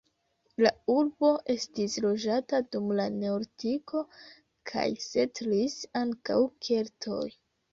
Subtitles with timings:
[0.65, 4.03] La urbo estis loĝata dum la neolitiko
[4.73, 7.25] kaj setlis ankaŭ keltoj.